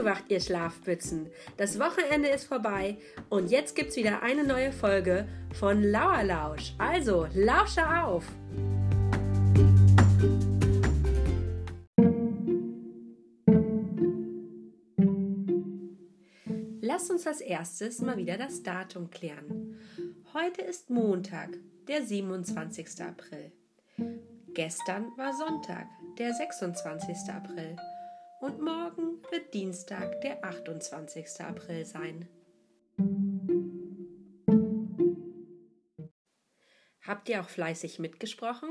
aufgewacht, 0.00 0.24
ihr 0.28 0.40
Schlafbützen. 0.40 1.28
Das 1.56 1.78
Wochenende 1.78 2.28
ist 2.28 2.44
vorbei 2.44 2.96
und 3.28 3.50
jetzt 3.50 3.76
gibt's 3.76 3.96
wieder 3.96 4.22
eine 4.22 4.44
neue 4.44 4.72
Folge 4.72 5.28
von 5.52 5.82
Lauerlausch. 5.82 6.74
Also, 6.78 7.26
lausche 7.34 7.86
auf! 7.86 8.24
Lasst 16.80 17.10
uns 17.10 17.26
als 17.26 17.40
erstes 17.40 18.00
mal 18.00 18.16
wieder 18.16 18.36
das 18.38 18.62
Datum 18.62 19.10
klären. 19.10 19.78
Heute 20.32 20.62
ist 20.62 20.88
Montag, 20.88 21.50
der 21.88 22.02
27. 22.02 22.86
April. 23.02 23.52
Gestern 24.54 25.12
war 25.16 25.32
Sonntag, 25.34 25.86
der 26.18 26.32
26. 26.32 27.30
April. 27.32 27.76
Und 28.40 28.58
morgen 28.58 29.22
wird 29.30 29.52
Dienstag, 29.52 30.22
der 30.22 30.42
28. 30.42 31.42
April 31.42 31.84
sein. 31.84 32.26
Habt 37.02 37.28
ihr 37.28 37.42
auch 37.42 37.50
fleißig 37.50 37.98
mitgesprochen? 37.98 38.70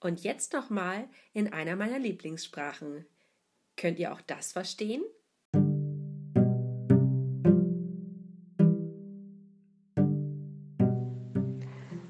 Und 0.00 0.22
jetzt 0.22 0.54
nochmal 0.54 1.10
in 1.34 1.52
einer 1.52 1.76
meiner 1.76 1.98
Lieblingssprachen. 1.98 3.04
Könnt 3.76 3.98
ihr 3.98 4.10
auch 4.10 4.22
das 4.22 4.52
verstehen? 4.52 5.02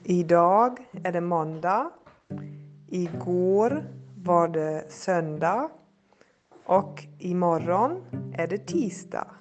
Idag 0.04 0.80
är 1.02 1.12
det 1.12 1.20
måndag. 1.20 1.90
Igår 2.88 3.84
var 4.16 4.48
det 4.48 4.92
söndag. 4.92 5.77
Och 6.68 7.06
imorgon 7.18 8.04
är 8.32 8.46
det 8.46 8.66
tisdag. 8.66 9.34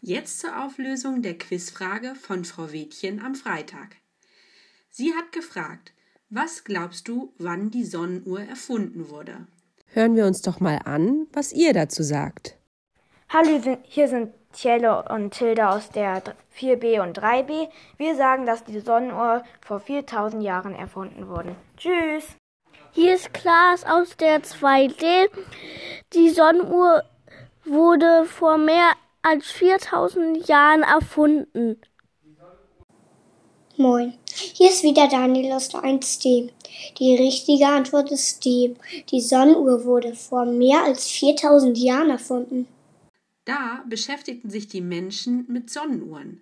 Jetzt 0.00 0.38
zur 0.38 0.64
Auflösung 0.64 1.22
der 1.22 1.36
Quizfrage 1.38 2.14
von 2.14 2.44
Frau 2.44 2.72
Wädchen 2.72 3.18
am 3.18 3.34
Freitag. 3.34 3.96
Sie 4.90 5.12
hat 5.14 5.32
gefragt, 5.32 5.92
was 6.28 6.62
glaubst 6.62 7.08
du, 7.08 7.32
wann 7.38 7.70
die 7.70 7.84
Sonnenuhr 7.84 8.40
erfunden 8.40 9.10
wurde? 9.10 9.48
Hören 9.86 10.14
wir 10.14 10.26
uns 10.26 10.42
doch 10.42 10.60
mal 10.60 10.78
an, 10.84 11.26
was 11.32 11.52
ihr 11.52 11.72
dazu 11.72 12.04
sagt. 12.04 12.56
Hallo, 13.30 13.78
hier 13.82 14.06
sind 14.06 14.41
Tielle 14.52 15.04
und 15.08 15.32
Tilda 15.32 15.74
aus 15.74 15.90
der 15.90 16.22
4b 16.56 17.00
und 17.02 17.18
3b. 17.18 17.68
Wir 17.96 18.16
sagen, 18.16 18.46
dass 18.46 18.64
die 18.64 18.80
Sonnenuhr 18.80 19.42
vor 19.60 19.80
4000 19.80 20.42
Jahren 20.42 20.74
erfunden 20.74 21.28
wurde. 21.28 21.56
Tschüss! 21.76 22.36
Hier 22.92 23.14
ist 23.14 23.32
Klaas 23.32 23.84
aus 23.84 24.16
der 24.16 24.42
2D. 24.42 25.28
Die 26.12 26.28
Sonnenuhr 26.28 27.02
wurde 27.64 28.24
vor 28.26 28.58
mehr 28.58 28.92
als 29.22 29.50
4000 29.50 30.46
Jahren 30.46 30.82
erfunden. 30.82 31.80
Moin, 33.78 34.12
hier 34.26 34.68
ist 34.68 34.82
wieder 34.82 35.08
Daniel 35.08 35.52
aus 35.52 35.70
der 35.70 35.80
1D. 35.80 36.50
Die 36.98 37.16
richtige 37.16 37.66
Antwort 37.66 38.10
ist 38.10 38.44
D. 38.44 38.74
Die 39.10 39.20
Sonnenuhr 39.20 39.84
wurde 39.84 40.14
vor 40.14 40.44
mehr 40.44 40.84
als 40.84 41.08
4000 41.08 41.78
Jahren 41.78 42.10
erfunden. 42.10 42.68
Da 43.44 43.84
beschäftigten 43.88 44.50
sich 44.50 44.68
die 44.68 44.80
Menschen 44.80 45.46
mit 45.48 45.68
Sonnenuhren. 45.68 46.40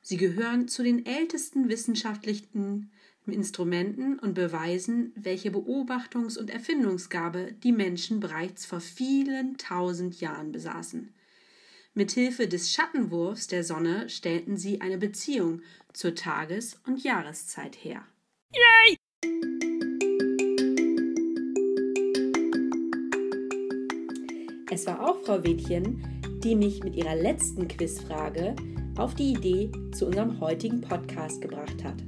Sie 0.00 0.16
gehören 0.16 0.66
zu 0.66 0.82
den 0.82 1.06
ältesten 1.06 1.68
wissenschaftlichen 1.68 2.90
Instrumenten 3.26 4.18
und 4.18 4.34
beweisen, 4.34 5.12
welche 5.14 5.50
Beobachtungs- 5.50 6.36
und 6.36 6.50
Erfindungsgabe 6.50 7.52
die 7.62 7.70
Menschen 7.70 8.18
bereits 8.18 8.66
vor 8.66 8.80
vielen 8.80 9.56
tausend 9.58 10.20
Jahren 10.20 10.50
besaßen. 10.50 11.14
Mithilfe 11.94 12.48
des 12.48 12.72
Schattenwurfs 12.72 13.46
der 13.46 13.62
Sonne 13.62 14.08
stellten 14.08 14.56
sie 14.56 14.80
eine 14.80 14.98
Beziehung 14.98 15.62
zur 15.92 16.16
Tages- 16.16 16.80
und 16.84 17.04
Jahreszeit 17.04 17.76
her. 17.76 18.04
Yay! 18.52 18.96
Es 24.70 24.86
war 24.86 25.00
auch 25.06 25.22
Frau 25.22 25.44
Wädchen, 25.44 26.02
die 26.44 26.56
mich 26.56 26.82
mit 26.82 26.96
ihrer 26.96 27.14
letzten 27.14 27.68
Quizfrage 27.68 28.54
auf 28.98 29.14
die 29.14 29.32
Idee 29.32 29.70
zu 29.92 30.06
unserem 30.06 30.40
heutigen 30.40 30.80
Podcast 30.80 31.40
gebracht 31.40 31.82
hat. 31.84 32.02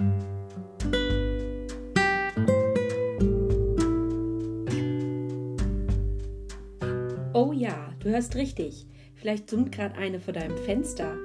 Oh 0.00 0.27
du 8.00 8.10
hörst 8.10 8.36
richtig. 8.36 8.86
Vielleicht 9.14 9.50
summt 9.50 9.72
gerade 9.72 9.96
eine 9.96 10.20
vor 10.20 10.32
deinem 10.32 10.56
Fenster 10.58 11.18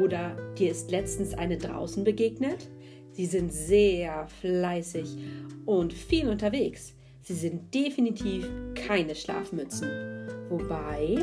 oder 0.00 0.36
dir 0.58 0.72
ist 0.72 0.90
letztens 0.90 1.34
eine 1.34 1.56
draußen 1.56 2.02
begegnet. 2.02 2.68
Sie 3.12 3.26
sind 3.26 3.52
sehr 3.52 4.26
fleißig 4.40 5.16
und 5.66 5.92
viel 5.92 6.28
unterwegs. 6.28 6.94
Sie 7.22 7.34
sind 7.34 7.72
definitiv 7.74 8.48
keine 8.74 9.14
Schlafmützen. 9.14 9.88
Wobei. 10.48 11.02
Ich 11.12 11.20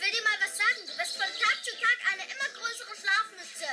will 0.00 0.10
dir 0.10 0.24
mal 0.24 0.38
was 0.40 0.56
sagen. 0.56 0.80
Du 0.86 0.92
bist 0.96 1.16
von 1.18 1.28
Tag 1.36 1.58
zu 1.62 1.72
Tag 1.76 1.98
eine 2.14 2.24
immer 2.24 2.48
größere 2.56 2.96
Schlafmütze. 2.96 3.68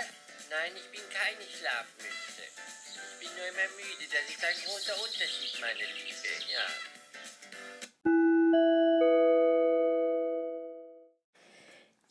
Nein, 0.51 0.75
ich 0.75 0.89
bin 0.91 1.07
keine 1.09 1.47
Schlafmütze. 1.47 2.43
Ich 2.43 3.23
bin 3.23 3.31
nur 3.39 3.47
immer 3.47 3.69
müde. 3.73 4.03
Das 4.11 4.27
ist 4.27 4.43
ein 4.43 4.59
großer 4.67 4.99
Unterschied, 5.01 5.55
meine 5.61 5.85
Liebe. 5.95 6.27
Ja. 6.51 6.67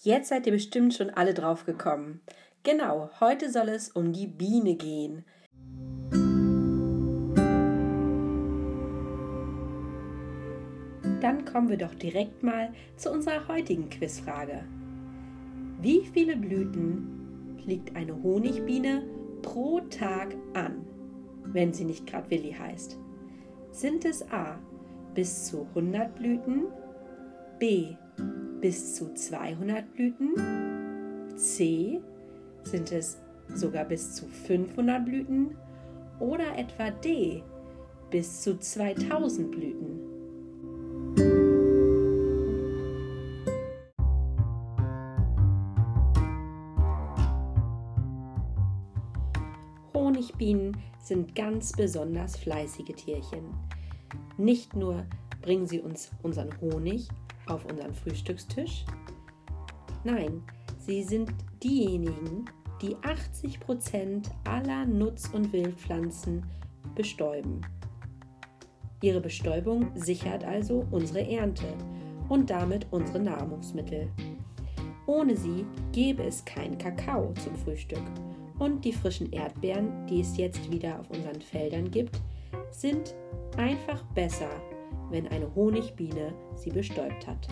Jetzt 0.04 0.28
seid 0.28 0.44
ihr 0.44 0.52
bestimmt 0.52 0.92
schon 0.92 1.08
alle 1.08 1.32
drauf 1.32 1.64
gekommen. 1.64 2.20
Genau, 2.62 3.08
heute 3.20 3.50
soll 3.50 3.70
es 3.70 3.88
um 3.88 4.12
die 4.12 4.26
Biene 4.26 4.74
gehen. 4.74 5.24
Dann 11.22 11.46
kommen 11.46 11.70
wir 11.70 11.78
doch 11.78 11.94
direkt 11.94 12.42
mal 12.42 12.74
zu 12.96 13.10
unserer 13.10 13.48
heutigen 13.48 13.88
Quizfrage. 13.88 14.66
Wie 15.80 16.04
viele 16.12 16.36
Blüten 16.36 17.56
fliegt 17.62 17.96
eine 17.96 18.22
Honigbiene 18.22 19.04
pro 19.40 19.80
Tag 19.80 20.36
an, 20.52 20.84
wenn 21.44 21.72
sie 21.72 21.86
nicht 21.86 22.06
gerade 22.06 22.28
Willi 22.28 22.52
heißt? 22.52 22.98
Sind 23.70 24.04
es 24.04 24.30
A 24.30 24.58
bis 25.14 25.46
zu 25.46 25.66
100 25.74 26.14
Blüten, 26.14 26.64
B 27.58 27.96
bis 28.64 28.94
zu 28.94 29.12
200 29.12 29.92
Blüten, 29.92 30.34
C 31.36 32.00
sind 32.62 32.92
es 32.92 33.18
sogar 33.54 33.84
bis 33.84 34.14
zu 34.14 34.26
500 34.26 35.04
Blüten 35.04 35.54
oder 36.18 36.56
etwa 36.56 36.90
D 36.90 37.42
bis 38.10 38.40
zu 38.40 38.58
2000 38.58 39.50
Blüten? 39.50 40.00
Honigbienen 49.92 50.74
sind 51.02 51.34
ganz 51.34 51.72
besonders 51.72 52.38
fleißige 52.38 52.94
Tierchen. 52.96 53.44
Nicht 54.38 54.74
nur 54.74 55.04
bringen 55.42 55.66
sie 55.66 55.80
uns 55.80 56.10
unseren 56.22 56.58
Honig 56.62 57.10
auf 57.46 57.64
unseren 57.64 57.94
Frühstückstisch, 57.94 58.84
nein, 60.04 60.42
sie 60.78 61.02
sind 61.02 61.32
diejenigen, 61.62 62.44
die 62.82 62.96
80% 62.96 64.26
aller 64.44 64.84
Nutz- 64.84 65.30
und 65.32 65.52
Wildpflanzen 65.52 66.44
bestäuben. 66.94 67.60
Ihre 69.02 69.20
Bestäubung 69.20 69.90
sichert 69.94 70.44
also 70.44 70.86
unsere 70.90 71.28
Ernte 71.28 71.66
und 72.28 72.50
damit 72.50 72.86
unsere 72.90 73.20
Nahrungsmittel. 73.20 74.08
Ohne 75.06 75.36
sie 75.36 75.66
gäbe 75.92 76.24
es 76.24 76.44
keinen 76.44 76.78
Kakao 76.78 77.32
zum 77.34 77.54
Frühstück 77.56 78.02
und 78.58 78.84
die 78.84 78.92
frischen 78.92 79.30
Erdbeeren, 79.32 80.06
die 80.06 80.20
es 80.20 80.36
jetzt 80.36 80.70
wieder 80.70 81.00
auf 81.00 81.10
unseren 81.10 81.40
Feldern 81.40 81.90
gibt, 81.90 82.20
sind 82.70 83.14
einfach 83.56 84.02
besser, 84.14 84.50
wenn 85.14 85.28
eine 85.28 85.54
Honigbiene 85.54 86.34
sie 86.56 86.70
bestäubt 86.70 87.28
hat. 87.28 87.46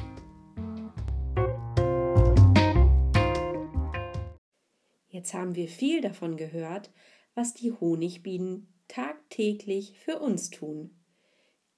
Jetzt 5.07 5.33
haben 5.33 5.55
wir 5.55 5.69
viel 5.69 6.01
davon 6.01 6.37
gehört, 6.37 6.91
was 7.37 7.55
die 7.55 7.71
Honigbienen 7.71 8.67
tagtäglich 8.89 9.97
für 9.97 10.19
uns 10.19 10.51
tun. 10.51 10.91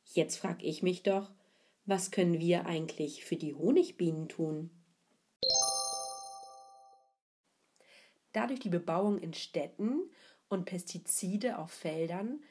Jetzt 0.07 0.39
frag 0.39 0.65
ich 0.65 0.83
mich 0.83 1.03
doch, 1.03 1.31
was 1.85 2.11
können 2.11 2.41
wir 2.41 2.65
eigentlich 2.65 3.27
für 3.27 3.37
die 3.37 3.53
Honigbienen 3.53 4.31
tun? 4.31 4.71
Da 8.33 8.47
durch 8.47 8.61
die 8.61 8.71
Bebauung 8.71 9.19
in 9.19 9.35
Städten 9.35 10.01
und 10.49 10.65
Pestizide 10.65 11.59
auf 11.59 11.73
Feldern 11.73 12.43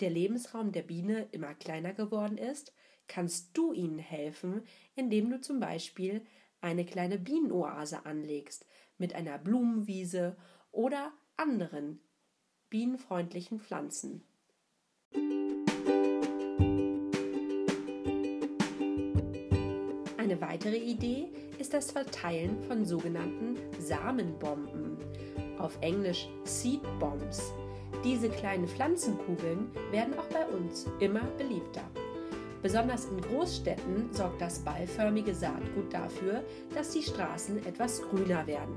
der 0.00 0.10
Lebensraum 0.10 0.72
der 0.72 0.82
Biene 0.82 1.28
immer 1.32 1.54
kleiner 1.54 1.92
geworden 1.92 2.38
ist, 2.38 2.72
kannst 3.06 3.56
du 3.56 3.72
ihnen 3.72 3.98
helfen, 3.98 4.62
indem 4.94 5.30
du 5.30 5.40
zum 5.40 5.60
Beispiel 5.60 6.24
eine 6.60 6.84
kleine 6.84 7.18
Bienenoase 7.18 8.06
anlegst 8.06 8.66
mit 8.98 9.14
einer 9.14 9.38
Blumenwiese 9.38 10.36
oder 10.70 11.12
anderen 11.36 12.00
bienenfreundlichen 12.68 13.58
Pflanzen. 13.58 14.24
Eine 20.16 20.40
weitere 20.40 20.76
Idee 20.76 21.32
ist 21.58 21.74
das 21.74 21.90
Verteilen 21.90 22.62
von 22.62 22.84
sogenannten 22.84 23.56
Samenbomben, 23.80 24.98
auf 25.58 25.76
Englisch 25.80 26.28
Seed 26.44 26.82
Bombs. 27.00 27.52
Diese 28.04 28.28
kleinen 28.28 28.66
Pflanzenkugeln 28.66 29.70
werden 29.90 30.18
auch 30.18 30.26
bei 30.26 30.46
uns 30.46 30.86
immer 31.00 31.24
beliebter. 31.36 31.82
Besonders 32.62 33.06
in 33.06 33.20
Großstädten 33.20 34.12
sorgt 34.12 34.40
das 34.40 34.58
ballförmige 34.58 35.34
Saatgut 35.34 35.92
dafür, 35.92 36.44
dass 36.74 36.90
die 36.90 37.02
Straßen 37.02 37.64
etwas 37.64 38.02
grüner 38.02 38.46
werden. 38.46 38.74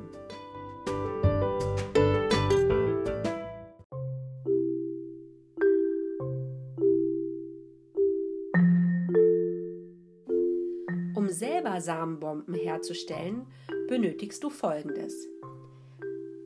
Um 11.15 11.30
selber 11.30 11.81
Samenbomben 11.81 12.54
herzustellen, 12.54 13.48
benötigst 13.88 14.44
du 14.44 14.50
folgendes. 14.50 15.27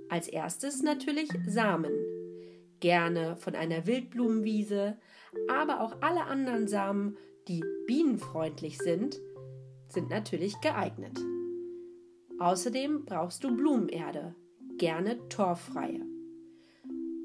Als 0.09 0.27
erstes 0.27 0.81
natürlich 0.81 1.29
Samen. 1.47 1.91
Gerne 2.79 3.35
von 3.35 3.55
einer 3.55 3.87
Wildblumenwiese, 3.87 4.97
aber 5.49 5.81
auch 5.81 6.01
alle 6.01 6.25
anderen 6.25 6.67
Samen, 6.67 7.17
die 7.47 7.63
bienenfreundlich 7.87 8.77
sind, 8.77 9.19
sind 9.89 10.09
natürlich 10.09 10.59
geeignet. 10.61 11.19
Außerdem 12.39 13.05
brauchst 13.05 13.43
du 13.43 13.55
Blumenerde, 13.55 14.35
gerne 14.77 15.27
torffreie. 15.29 16.05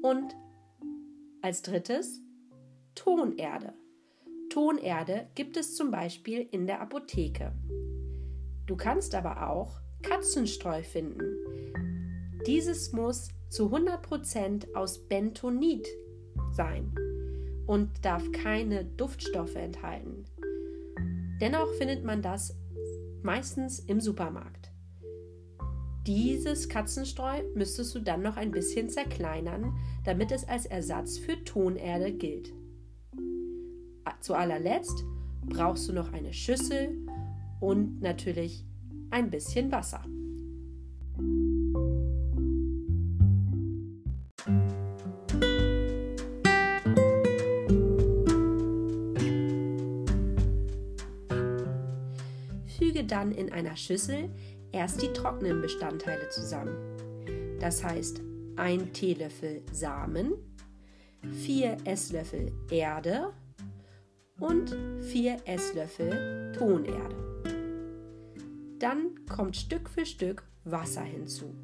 Und 0.01 0.35
als 1.41 1.61
drittes 1.61 2.21
Tonerde. 2.95 3.73
Tonerde 4.49 5.27
gibt 5.35 5.57
es 5.57 5.75
zum 5.75 5.91
Beispiel 5.91 6.47
in 6.51 6.67
der 6.67 6.81
Apotheke. 6.81 7.53
Du 8.65 8.75
kannst 8.75 9.13
aber 9.13 9.49
auch 9.49 9.81
Katzenstreu 10.03 10.83
finden. 10.83 11.37
Dieses 12.45 12.91
muss 12.93 13.29
zu 13.53 13.67
100% 13.67 14.73
aus 14.73 15.07
Bentonit 15.07 15.87
sein 16.53 16.91
und 17.67 18.03
darf 18.03 18.31
keine 18.31 18.83
Duftstoffe 18.83 19.55
enthalten. 19.55 20.25
Dennoch 21.39 21.71
findet 21.73 22.03
man 22.03 22.23
das 22.23 22.57
meistens 23.21 23.77
im 23.77 24.01
Supermarkt. 24.01 24.71
Dieses 26.07 26.67
Katzenstreu 26.67 27.43
müsstest 27.53 27.93
du 27.93 27.99
dann 27.99 28.23
noch 28.23 28.37
ein 28.37 28.49
bisschen 28.49 28.89
zerkleinern, 28.89 29.77
damit 30.03 30.31
es 30.31 30.47
als 30.47 30.65
Ersatz 30.65 31.19
für 31.19 31.43
Tonerde 31.43 32.11
gilt. 32.11 32.51
Zu 34.19 34.33
allerletzt 34.33 35.05
brauchst 35.45 35.87
du 35.87 35.93
noch 35.93 36.11
eine 36.11 36.33
Schüssel 36.33 37.05
und 37.59 38.01
natürlich 38.01 38.65
ein 39.11 39.29
bisschen 39.29 39.71
Wasser. 39.71 40.03
Füge 52.77 53.03
dann 53.03 53.31
in 53.31 53.51
einer 53.51 53.75
Schüssel 53.75 54.29
erst 54.71 55.01
die 55.01 55.13
trockenen 55.13 55.61
Bestandteile 55.61 56.29
zusammen. 56.29 56.75
Das 57.59 57.83
heißt, 57.83 58.21
ein 58.55 58.91
Teelöffel 58.93 59.63
Samen, 59.71 60.33
vier 61.31 61.77
Esslöffel 61.85 62.51
Erde 62.69 63.33
und 64.39 64.75
vier 65.01 65.37
Esslöffel 65.45 66.51
Tonerde. 66.57 67.15
Dann 68.79 69.25
kommt 69.29 69.55
Stück 69.55 69.89
für 69.89 70.05
Stück 70.05 70.43
Wasser 70.65 71.03
hinzu, 71.03 71.55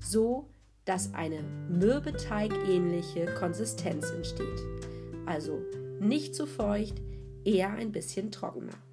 so 0.00 0.48
dass 0.84 1.12
eine 1.14 1.42
mürbeteigähnliche 1.68 3.26
Konsistenz 3.34 4.10
entsteht. 4.10 4.60
Also 5.26 5.60
nicht 6.00 6.34
zu 6.34 6.46
feucht, 6.46 7.02
eher 7.44 7.72
ein 7.72 7.92
bisschen 7.92 8.30
trockener. 8.30 8.85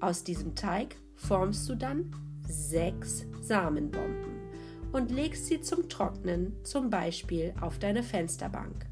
Aus 0.00 0.22
diesem 0.22 0.54
Teig 0.54 0.94
formst 1.16 1.68
du 1.68 1.74
dann 1.74 2.14
sechs 2.46 3.26
Samenbomben 3.40 4.52
und 4.92 5.10
legst 5.10 5.46
sie 5.46 5.60
zum 5.60 5.88
Trocknen 5.88 6.64
zum 6.64 6.88
Beispiel 6.88 7.52
auf 7.60 7.80
deine 7.80 8.04
Fensterbank. 8.04 8.86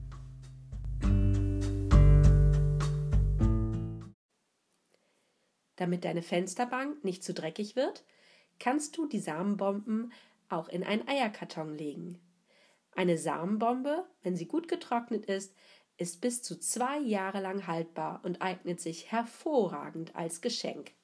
Damit 5.77 6.05
deine 6.05 6.23
Fensterbank 6.23 7.05
nicht 7.05 7.23
zu 7.23 7.33
dreckig 7.33 7.77
wird, 7.77 8.05
kannst 8.59 8.97
du 8.97 9.07
die 9.07 9.21
Samenbomben 9.21 10.13
auch 10.49 10.69
in 10.69 10.83
einen 10.83 11.07
Eierkarton 11.07 11.73
legen. 11.73 12.19
Eine 12.97 13.17
Samenbombe, 13.17 14.07
wenn 14.23 14.35
sie 14.35 14.47
gut 14.47 14.67
getrocknet 14.67 15.27
ist, 15.27 15.55
ist 15.99 16.21
bis 16.21 16.43
zu 16.43 16.59
zwei 16.59 16.99
Jahre 16.99 17.41
lang 17.41 17.69
haltbar 17.69 18.21
und 18.25 18.43
eignet 18.43 18.81
sich 18.81 19.13
hervorragend 19.13 20.17
als 20.17 20.41
Geschenk. 20.41 20.96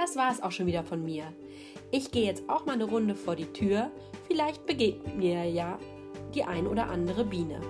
Das 0.00 0.16
war 0.16 0.32
es 0.32 0.42
auch 0.42 0.50
schon 0.50 0.64
wieder 0.64 0.82
von 0.82 1.04
mir. 1.04 1.24
Ich 1.90 2.10
gehe 2.10 2.24
jetzt 2.24 2.48
auch 2.48 2.64
mal 2.64 2.72
eine 2.72 2.84
Runde 2.84 3.14
vor 3.14 3.36
die 3.36 3.52
Tür. 3.52 3.90
Vielleicht 4.26 4.64
begegnet 4.64 5.14
mir 5.18 5.44
ja 5.44 5.78
die 6.34 6.42
ein 6.42 6.66
oder 6.66 6.88
andere 6.88 7.22
Biene. 7.22 7.60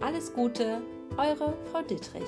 Alles 0.00 0.32
Gute, 0.32 0.80
eure 1.18 1.52
Frau 1.70 1.82
Dittrich. 1.82 2.22